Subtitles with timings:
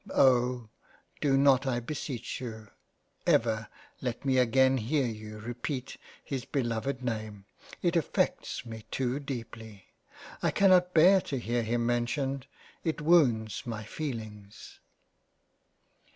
[0.09, 0.69] Oh!
[1.19, 2.69] do not I beseech you
[3.27, 3.67] ever
[4.01, 7.45] let me again hear you repeat his beloved name—.
[7.83, 9.85] It affects me too deeply—.
[10.41, 12.47] I cannot bear to hear him mentioned
[12.83, 14.79] it wounds my feelings."